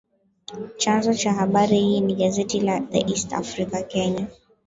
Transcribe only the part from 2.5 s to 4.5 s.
la The East African Kenya